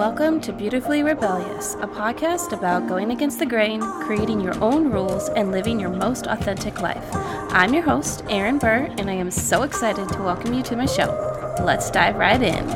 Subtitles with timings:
[0.00, 5.28] Welcome to Beautifully Rebellious, a podcast about going against the grain, creating your own rules,
[5.28, 7.04] and living your most authentic life.
[7.12, 10.86] I'm your host, Erin Burr, and I am so excited to welcome you to my
[10.86, 11.54] show.
[11.62, 12.66] Let's dive right in.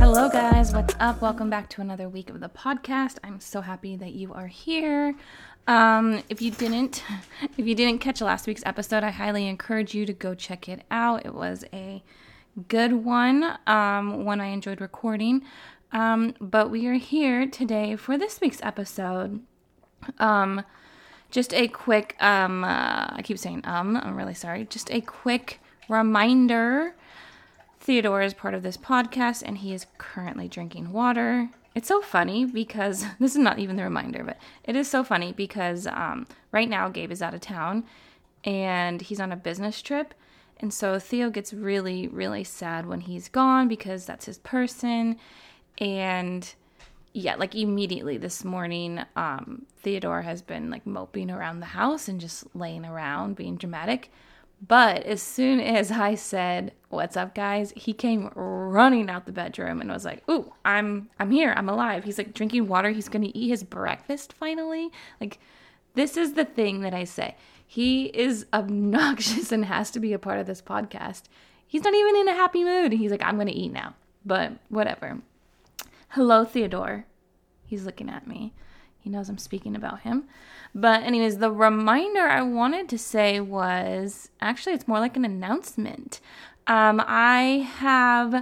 [0.00, 0.72] Hello, guys.
[0.72, 1.22] What's up?
[1.22, 3.18] Welcome back to another week of the podcast.
[3.22, 5.14] I'm so happy that you are here.
[5.70, 7.04] Um, if you didn't,
[7.56, 10.82] if you didn't catch last week's episode, I highly encourage you to go check it
[10.90, 11.24] out.
[11.24, 12.02] It was a
[12.66, 15.42] good one, um, one I enjoyed recording.
[15.92, 19.40] Um, but we are here today for this week's episode.
[20.18, 20.64] Um,
[21.30, 24.64] just a quick, um, uh, I keep saying um, I'm really sorry.
[24.64, 26.96] Just a quick reminder
[27.78, 31.50] Theodore is part of this podcast and he is currently drinking water.
[31.74, 35.32] It's so funny because this is not even the reminder, but it is so funny
[35.32, 37.84] because um, right now Gabe is out of town
[38.44, 40.14] and he's on a business trip.
[40.58, 45.16] And so Theo gets really, really sad when he's gone because that's his person.
[45.78, 46.52] And
[47.12, 52.20] yeah, like immediately this morning, um, Theodore has been like moping around the house and
[52.20, 54.12] just laying around being dramatic.
[54.66, 59.80] But as soon as I said, "What's up, guys?" he came running out the bedroom
[59.80, 61.54] and was like, "Ooh, I'm I'm here.
[61.56, 62.90] I'm alive." He's like drinking water.
[62.90, 64.90] He's going to eat his breakfast finally.
[65.20, 65.38] Like
[65.94, 67.36] this is the thing that I say.
[67.66, 71.22] He is obnoxious and has to be a part of this podcast.
[71.66, 72.92] He's not even in a happy mood.
[72.92, 73.94] He's like, "I'm going to eat now."
[74.24, 75.20] But whatever.
[76.08, 77.06] Hello, Theodore.
[77.64, 78.52] He's looking at me.
[79.00, 80.24] He knows I'm speaking about him.
[80.74, 86.20] But, anyways, the reminder I wanted to say was actually, it's more like an announcement.
[86.66, 88.40] Um, I have, uh,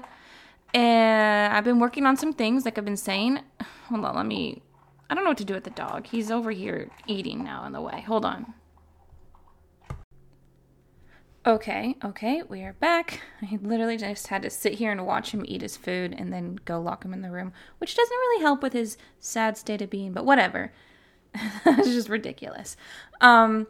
[0.75, 3.41] I've been working on some things, like I've been saying.
[3.89, 4.63] Hold on, let me,
[5.09, 6.07] I don't know what to do with the dog.
[6.07, 8.03] He's over here eating now in the way.
[8.03, 8.53] Hold on.
[11.49, 13.23] Okay, okay, we are back.
[13.41, 16.59] I literally just had to sit here and watch him eat his food and then
[16.67, 19.89] go lock him in the room, which doesn't really help with his sad state of
[19.89, 20.73] being, but whatever.
[21.65, 22.77] That's just ridiculous.
[23.23, 23.67] Um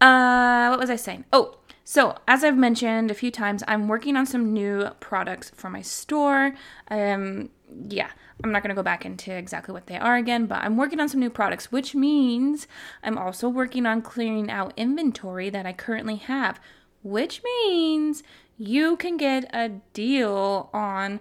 [0.00, 1.26] uh what was I saying?
[1.30, 5.68] Oh, so as I've mentioned a few times, I'm working on some new products for
[5.68, 6.54] my store.
[6.88, 7.50] Um
[7.86, 8.12] yeah,
[8.42, 11.00] I'm not going to go back into exactly what they are again, but I'm working
[11.00, 12.68] on some new products, which means
[13.02, 16.60] I'm also working on clearing out inventory that I currently have
[17.04, 18.24] which means
[18.58, 21.20] you can get a deal on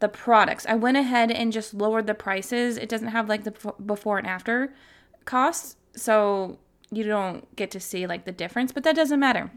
[0.00, 0.64] the products.
[0.66, 2.78] I went ahead and just lowered the prices.
[2.78, 4.72] It doesn't have like the before and after
[5.24, 6.58] costs, so
[6.90, 9.50] you don't get to see like the difference, but that doesn't matter.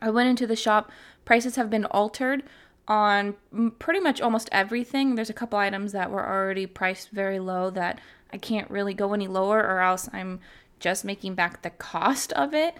[0.00, 0.90] I went into the shop,
[1.24, 2.42] prices have been altered
[2.88, 3.36] on
[3.78, 5.14] pretty much almost everything.
[5.14, 8.00] There's a couple items that were already priced very low that
[8.32, 10.40] I can't really go any lower or else I'm
[10.80, 12.76] just making back the cost of it.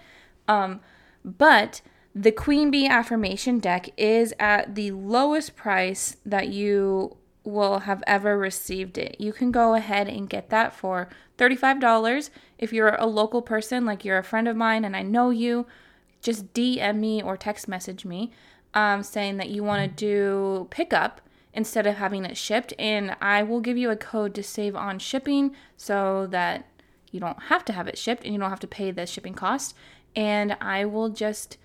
[0.47, 0.81] Um,
[1.23, 1.81] but
[2.15, 8.37] the Queen Bee affirmation deck is at the lowest price that you will have ever
[8.37, 9.15] received it.
[9.19, 12.29] You can go ahead and get that for $35.
[12.57, 15.65] If you're a local person, like you're a friend of mine and I know you,
[16.21, 18.31] just DM me or text message me
[18.73, 21.19] um, saying that you want to do pickup
[21.53, 22.73] instead of having it shipped.
[22.79, 26.65] And I will give you a code to save on shipping so that
[27.11, 29.33] you don't have to have it shipped and you don't have to pay the shipping
[29.33, 29.75] cost.
[30.15, 31.57] And I will just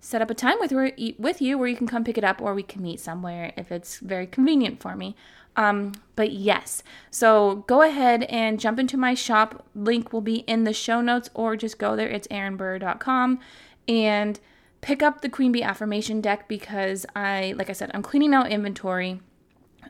[0.00, 0.72] set up a time with
[1.18, 3.72] with you where you can come pick it up or we can meet somewhere if
[3.72, 5.16] it's very convenient for me.
[5.56, 9.66] Um, but yes, so go ahead and jump into my shop.
[9.74, 12.08] Link will be in the show notes or just go there.
[12.08, 13.40] It's erinburr.com
[13.88, 14.38] and
[14.80, 18.50] pick up the Queen Bee affirmation deck because I, like I said, I'm cleaning out
[18.50, 19.20] inventory.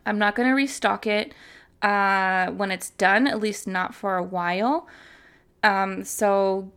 [0.07, 1.35] I'm not going to restock it
[1.83, 4.89] uh, when it's done, at least not for a while.
[5.63, 6.73] Um, so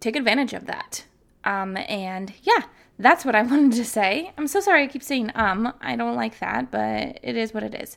[0.00, 1.04] take advantage of that.
[1.46, 2.64] Um, and yeah,
[2.98, 4.32] that's what I wanted to say.
[4.36, 5.72] I'm so sorry I keep saying um.
[5.80, 7.96] I don't like that, but it is what it is.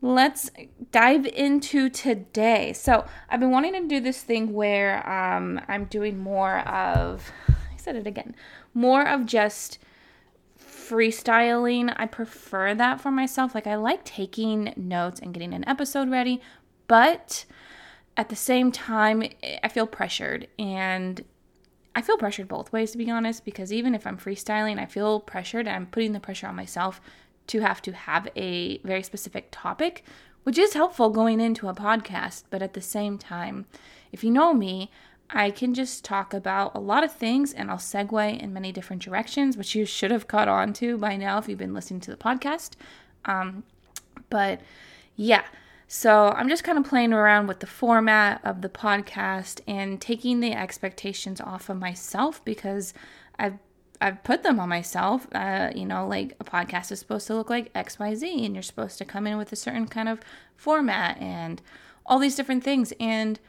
[0.00, 0.48] Let's
[0.92, 2.72] dive into today.
[2.72, 7.76] So, I've been wanting to do this thing where um, I'm doing more of, I
[7.76, 8.36] said it again,
[8.74, 9.80] more of just
[10.56, 11.92] freestyling.
[11.96, 13.56] I prefer that for myself.
[13.56, 16.40] Like, I like taking notes and getting an episode ready,
[16.86, 17.44] but
[18.16, 19.24] at the same time,
[19.64, 21.24] I feel pressured and
[21.98, 25.18] I feel pressured both ways, to be honest, because even if I'm freestyling, I feel
[25.18, 27.00] pressured and I'm putting the pressure on myself
[27.48, 30.04] to have to have a very specific topic,
[30.44, 32.44] which is helpful going into a podcast.
[32.50, 33.66] But at the same time,
[34.12, 34.92] if you know me,
[35.30, 39.02] I can just talk about a lot of things and I'll segue in many different
[39.02, 42.12] directions, which you should have caught on to by now if you've been listening to
[42.12, 42.76] the podcast.
[43.24, 43.64] Um,
[44.30, 44.60] but
[45.16, 45.42] yeah,
[45.90, 50.40] so I'm just kind of playing around with the format of the podcast and taking
[50.40, 52.92] the expectations off of myself because
[53.38, 53.58] I've
[54.00, 55.26] I've put them on myself.
[55.32, 58.54] Uh, you know, like a podcast is supposed to look like X, Y, Z, and
[58.54, 60.20] you're supposed to come in with a certain kind of
[60.56, 61.62] format and
[62.04, 62.92] all these different things.
[63.00, 63.40] And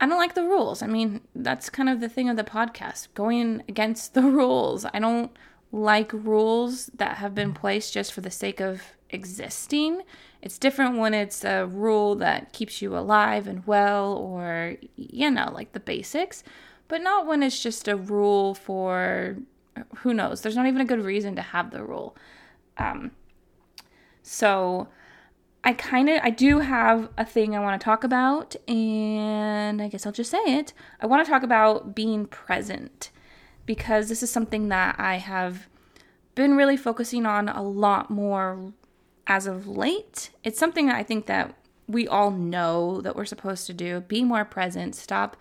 [0.00, 0.82] I don't like the rules.
[0.82, 4.86] I mean, that's kind of the thing of the podcast, going against the rules.
[4.86, 5.30] I don't
[5.70, 10.02] like rules that have been placed just for the sake of existing.
[10.40, 15.50] It's different when it's a rule that keeps you alive and well, or, you know,
[15.52, 16.42] like the basics,
[16.86, 19.36] but not when it's just a rule for
[19.98, 20.40] who knows.
[20.40, 22.16] There's not even a good reason to have the rule.
[22.76, 23.12] Um,
[24.22, 24.88] so,
[25.64, 29.88] I kind of I do have a thing I want to talk about and I
[29.88, 30.72] guess I'll just say it.
[31.00, 33.10] I want to talk about being present
[33.68, 35.68] because this is something that I have
[36.34, 38.72] been really focusing on a lot more
[39.26, 40.30] as of late.
[40.42, 41.54] It's something that I think that
[41.86, 44.00] we all know that we're supposed to do.
[44.00, 45.36] Be more present, stop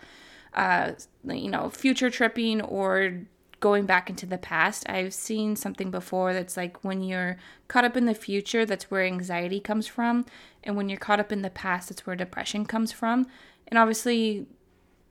[0.53, 0.91] uh
[1.23, 3.21] you know, future tripping or
[3.61, 4.83] going back into the past.
[4.89, 7.37] I've seen something before that's like when you're
[7.69, 10.25] caught up in the future, that's where anxiety comes from.
[10.65, 13.27] And when you're caught up in the past, that's where depression comes from.
[13.69, 14.47] And obviously,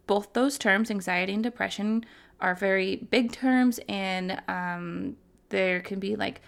[0.07, 2.05] both those terms, anxiety and depression,
[2.41, 5.17] are very big terms, and um,
[5.49, 6.41] there can be like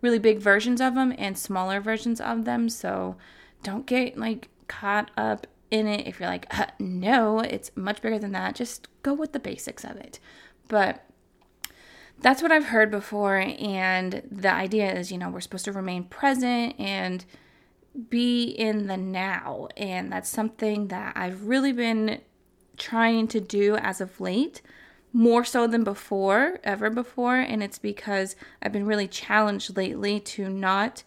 [0.00, 2.68] really big versions of them and smaller versions of them.
[2.68, 3.16] So
[3.62, 8.18] don't get like caught up in it if you're like, uh, no, it's much bigger
[8.18, 8.54] than that.
[8.54, 10.18] Just go with the basics of it.
[10.68, 11.04] But
[12.20, 13.36] that's what I've heard before.
[13.36, 17.24] And the idea is, you know, we're supposed to remain present and
[18.10, 19.68] be in the now.
[19.76, 22.20] And that's something that I've really been
[22.76, 24.62] trying to do as of late,
[25.16, 27.36] more so than before, ever before.
[27.36, 31.04] And it's because I've been really challenged lately to not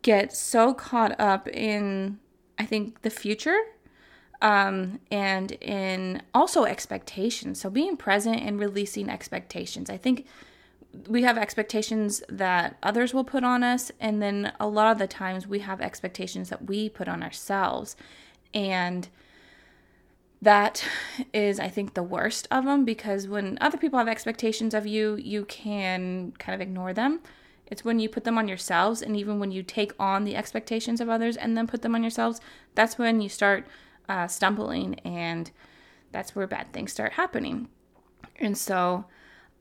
[0.00, 2.18] get so caught up in,
[2.58, 3.58] I think, the future
[4.40, 7.60] um, and in also expectations.
[7.60, 9.90] So being present and releasing expectations.
[9.90, 10.24] I think
[11.06, 15.06] we have expectations that others will put on us, and then a lot of the
[15.06, 17.96] times we have expectations that we put on ourselves.
[18.54, 19.10] And
[20.42, 20.84] that
[21.34, 25.16] is, I think, the worst of them because when other people have expectations of you,
[25.16, 27.20] you can kind of ignore them.
[27.66, 31.00] It's when you put them on yourselves, and even when you take on the expectations
[31.00, 32.40] of others and then put them on yourselves,
[32.74, 33.66] that's when you start
[34.08, 35.52] uh, stumbling, and
[36.10, 37.68] that's where bad things start happening.
[38.40, 39.04] And so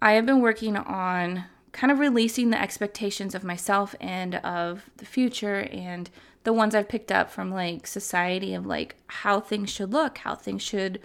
[0.01, 5.05] I have been working on kind of releasing the expectations of myself and of the
[5.05, 6.09] future and
[6.43, 10.35] the ones I've picked up from like society of like how things should look, how
[10.35, 10.99] things should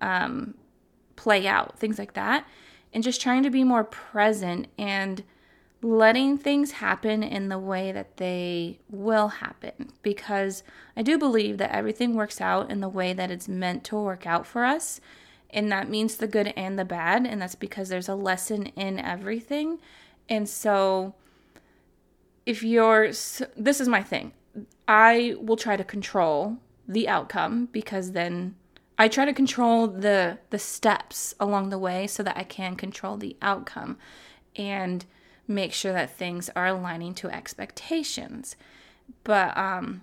[0.00, 0.54] um,
[1.16, 2.46] play out, things like that.
[2.92, 5.22] And just trying to be more present and
[5.82, 10.62] letting things happen in the way that they will happen because
[10.96, 14.26] I do believe that everything works out in the way that it's meant to work
[14.26, 15.00] out for us.
[15.50, 17.26] And that means the good and the bad.
[17.26, 19.78] And that's because there's a lesson in everything.
[20.28, 21.14] And so,
[22.44, 24.32] if you're, this is my thing,
[24.88, 28.54] I will try to control the outcome because then
[28.98, 33.16] I try to control the the steps along the way so that I can control
[33.16, 33.98] the outcome.
[34.54, 35.04] And
[35.48, 38.56] make sure that things are aligning to expectations.
[39.24, 40.02] But um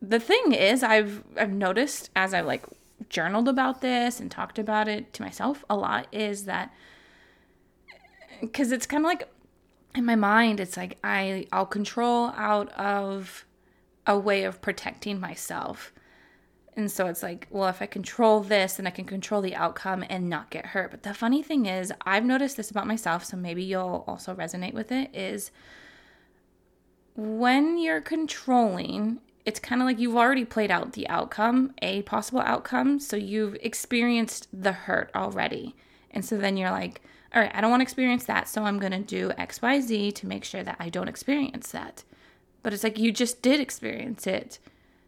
[0.00, 2.64] the thing is I've I've noticed as I like
[3.08, 6.72] journaled about this and talked about it to myself a lot is that
[8.52, 9.28] cuz it's kind of like
[9.94, 13.44] in my mind it's like I I'll control out of
[14.06, 15.92] a way of protecting myself
[16.74, 20.04] and so it's like, well, if I control this, then I can control the outcome
[20.08, 20.90] and not get hurt.
[20.90, 24.72] But the funny thing is, I've noticed this about myself, so maybe you'll also resonate
[24.72, 25.50] with it is
[27.14, 32.40] when you're controlling, it's kind of like you've already played out the outcome, a possible
[32.40, 32.98] outcome.
[33.00, 35.76] So you've experienced the hurt already.
[36.10, 37.02] And so then you're like,
[37.34, 38.48] all right, I don't want to experience that.
[38.48, 42.02] So I'm going to do XYZ to make sure that I don't experience that.
[42.62, 44.58] But it's like you just did experience it.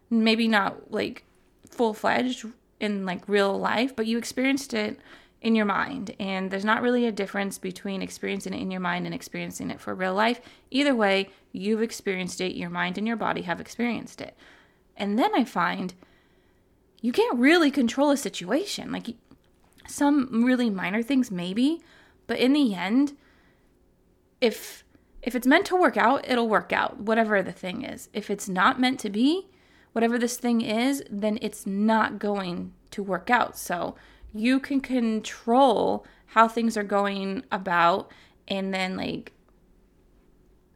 [0.09, 1.23] Maybe not like
[1.69, 2.45] full fledged
[2.79, 4.99] in like real life, but you experienced it
[5.41, 6.15] in your mind.
[6.19, 9.79] And there's not really a difference between experiencing it in your mind and experiencing it
[9.79, 10.41] for real life.
[10.71, 14.35] Either way, you've experienced it, your mind and your body have experienced it.
[14.97, 15.93] And then I find
[17.01, 18.91] you can't really control a situation.
[18.91, 19.15] Like
[19.87, 21.81] some really minor things maybe,
[22.27, 23.15] but in the end,
[24.41, 24.84] if
[25.25, 28.09] if it's meant to work out, it'll work out, whatever the thing is.
[28.13, 29.47] If it's not meant to be,
[29.91, 33.57] whatever this thing is, then it's not going to work out.
[33.57, 33.95] So
[34.33, 38.11] you can control how things are going about
[38.47, 39.31] and then like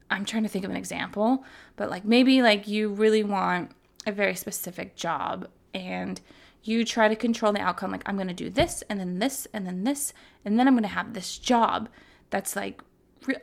[0.10, 1.44] I'm trying to think of an example,
[1.76, 3.70] but like maybe like you really want
[4.08, 6.20] a very specific job and
[6.64, 9.48] you try to control the outcome like I'm going to do this and then this
[9.54, 10.12] and then this
[10.44, 11.88] and then I'm going to have this job.
[12.32, 12.82] that's like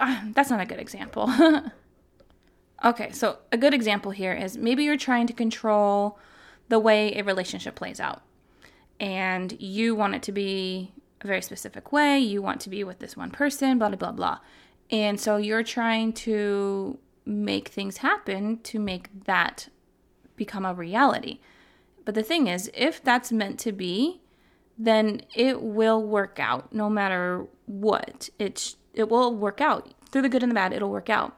[0.01, 1.31] uh, that's not a good example.
[2.85, 6.19] okay, so a good example here is maybe you're trying to control
[6.69, 8.23] the way a relationship plays out.
[8.99, 12.19] And you want it to be a very specific way.
[12.19, 14.39] You want to be with this one person, blah, blah, blah, blah.
[14.91, 19.69] And so you're trying to make things happen to make that
[20.37, 21.41] become a reality.
[22.05, 24.21] But the thing is, if that's meant to be,
[24.79, 28.29] then it will work out no matter what.
[28.39, 29.93] It's it will work out.
[30.11, 31.37] Through the good and the bad, it'll work out.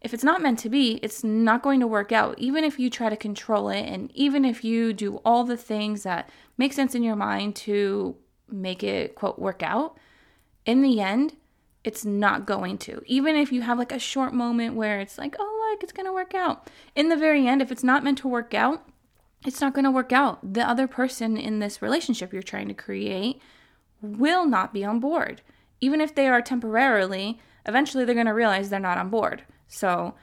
[0.00, 2.38] If it's not meant to be, it's not going to work out.
[2.38, 6.04] Even if you try to control it and even if you do all the things
[6.04, 8.16] that make sense in your mind to
[8.48, 9.98] make it quote work out,
[10.64, 11.36] in the end,
[11.84, 13.02] it's not going to.
[13.06, 16.06] Even if you have like a short moment where it's like, oh, look, it's going
[16.06, 16.70] to work out.
[16.94, 18.86] In the very end, if it's not meant to work out,
[19.46, 20.54] it's not going to work out.
[20.54, 23.40] The other person in this relationship you're trying to create
[24.02, 25.42] will not be on board.
[25.80, 29.44] Even if they are temporarily, eventually they're going to realize they're not on board.
[29.68, 30.14] So,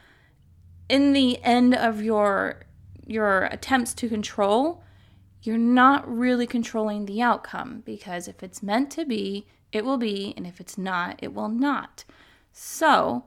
[0.90, 2.64] in the end of your
[3.06, 4.84] your attempts to control,
[5.42, 10.34] you're not really controlling the outcome because if it's meant to be, it will be,
[10.36, 12.04] and if it's not, it will not.
[12.52, 13.26] So,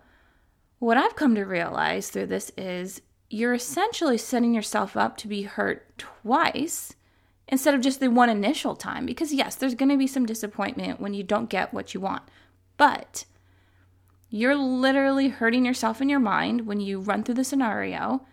[0.78, 5.42] what I've come to realize through this is you're essentially setting yourself up to be
[5.42, 6.94] hurt twice
[7.50, 9.04] instead of just the one initial time.
[9.04, 12.23] Because, yes, there's going to be some disappointment when you don't get what you want.
[12.76, 13.25] But
[14.30, 18.26] you're literally hurting yourself in your mind when you run through the scenario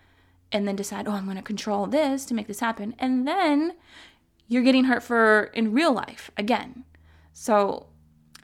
[0.51, 2.95] and then decide, oh, I'm going to control this to make this happen.
[2.99, 3.73] And then
[4.47, 6.85] you're getting hurt for in real life again.
[7.33, 7.87] So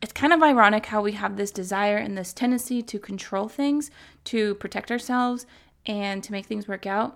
[0.02, 3.90] it's kind of ironic how we have this desire and this tendency to control things,
[4.26, 5.46] to protect ourselves,
[5.86, 7.16] and to make things work out,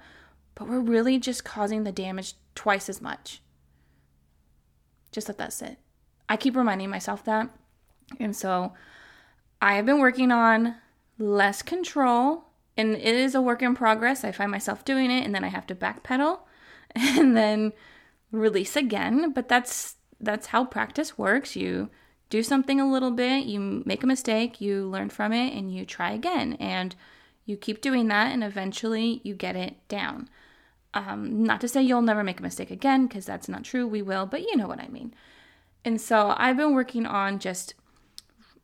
[0.55, 3.41] but we're really just causing the damage twice as much.
[5.17, 5.79] Just let that sit.
[6.29, 7.49] I keep reminding myself that.
[8.19, 8.73] And so
[9.59, 10.75] I have been working on
[11.17, 12.43] less control,
[12.77, 14.23] and it is a work in progress.
[14.23, 16.41] I find myself doing it, and then I have to backpedal
[16.95, 17.73] and then
[18.31, 19.31] release again.
[19.33, 21.55] But that's that's how practice works.
[21.55, 21.89] You
[22.29, 25.83] do something a little bit, you make a mistake, you learn from it, and you
[25.83, 26.53] try again.
[26.59, 26.95] And
[27.43, 30.29] you keep doing that, and eventually you get it down.
[30.93, 33.85] Um, not to say you'll never make a mistake again, because that's not true.
[33.85, 35.13] We will, but you know what I mean.
[35.85, 37.75] And so I've been working on just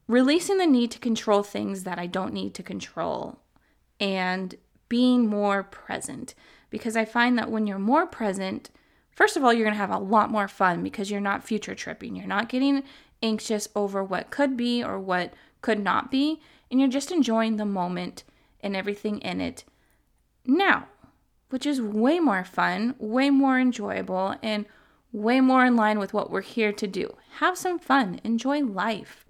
[0.07, 3.39] releasing the need to control things that I don't need to control
[3.99, 4.55] and
[4.89, 6.33] being more present.
[6.69, 8.71] Because I find that when you're more present,
[9.11, 11.75] first of all, you're going to have a lot more fun because you're not future
[11.75, 12.15] tripping.
[12.15, 12.83] You're not getting
[13.21, 16.41] anxious over what could be or what could not be.
[16.71, 18.23] And you're just enjoying the moment
[18.61, 19.63] and everything in it
[20.45, 20.87] now,
[21.53, 24.65] which is way more fun, way more enjoyable, and
[25.11, 27.15] way more in line with what we're here to do.
[27.37, 29.23] Have some fun, enjoy life.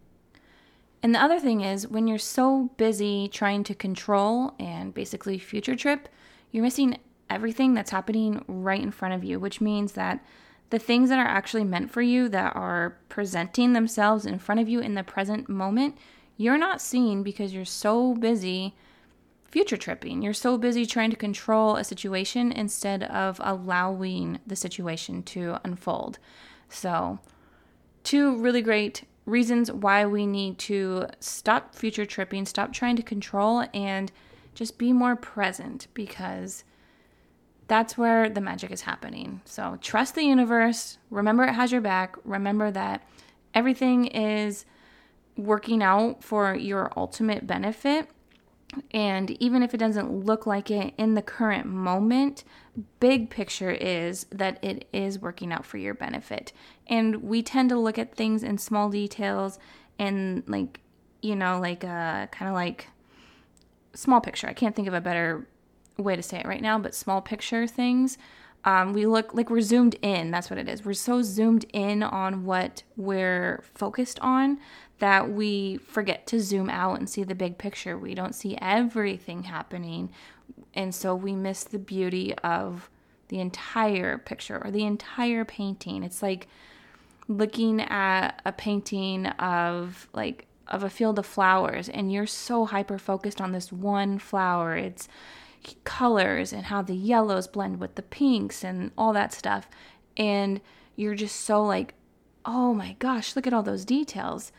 [1.02, 5.76] And the other thing is, when you're so busy trying to control and basically future
[5.76, 6.08] trip,
[6.50, 6.98] you're missing
[7.30, 10.24] everything that's happening right in front of you, which means that
[10.70, 14.70] the things that are actually meant for you, that are presenting themselves in front of
[14.70, 15.98] you in the present moment,
[16.38, 18.76] you're not seeing because you're so busy
[19.54, 20.24] future tripping.
[20.24, 26.18] You're so busy trying to control a situation instead of allowing the situation to unfold.
[26.70, 27.20] So,
[28.04, 33.64] two really great reasons why we need to stop future tripping, stop trying to control,
[33.76, 34.12] and
[34.56, 36.64] just be more present because
[37.68, 39.40] that's where the magic is happening.
[39.46, 40.98] So, trust the universe.
[41.12, 42.16] Remember, it has your back.
[42.26, 43.08] Remember that
[43.54, 44.66] everything is
[45.38, 48.10] working out for your ultimate benefit
[48.92, 52.44] and even if it doesn't look like it in the current moment,
[53.00, 56.54] big picture is that it is working out for your benefit.
[56.88, 59.60] And we tend to look at things in small details
[60.00, 60.80] and like,
[61.22, 62.88] you know, like uh kind of like
[63.94, 64.48] small picture.
[64.48, 65.48] I can't think of a better
[65.98, 68.18] way to say it right now, but small picture things.
[68.66, 70.32] Um, we look like we're zoomed in.
[70.32, 70.86] That's what it is.
[70.86, 74.58] We're so zoomed in on what we're focused on
[75.00, 77.98] that we forget to zoom out and see the big picture.
[77.98, 80.12] We don't see everything happening.
[80.74, 82.90] And so we miss the beauty of
[83.28, 86.04] the entire picture or the entire painting.
[86.04, 86.48] It's like
[87.28, 92.98] looking at a painting of like of a field of flowers and you're so hyper
[92.98, 94.76] focused on this one flower.
[94.76, 95.08] It's
[95.84, 99.68] colors and how the yellows blend with the pinks and all that stuff.
[100.18, 100.62] And
[100.96, 101.94] you're just so like,
[102.46, 104.52] oh my gosh, look at all those details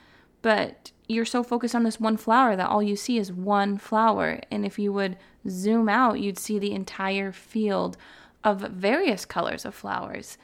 [0.44, 4.40] but you're so focused on this one flower that all you see is one flower.
[4.50, 5.16] And if you would
[5.48, 7.96] zoom out, you'd see the entire field
[8.44, 10.36] of various colors of flowers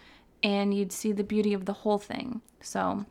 [0.42, 2.40] and you'd see the beauty of the whole thing.
[2.62, 3.04] So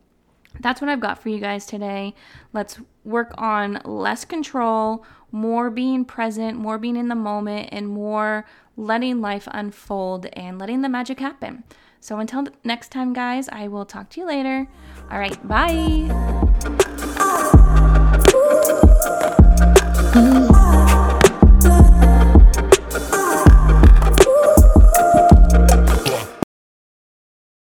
[0.58, 2.12] that's what I've got for you guys today.
[2.52, 8.44] Let's work on less control, more being present, more being in the moment, and more
[8.76, 11.62] letting life unfold and letting the magic happen.
[12.00, 14.66] So until next time, guys, I will talk to you later.
[15.08, 15.38] All right,
[16.68, 17.09] bye.